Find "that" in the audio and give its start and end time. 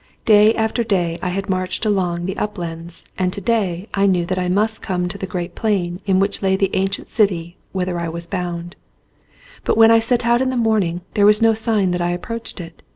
4.25-4.39, 11.91-12.01